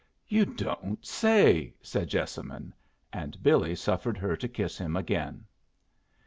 [0.27, 2.73] "You don't say!" said Jessamine.
[3.13, 5.45] And Billy suffered her to kiss him again.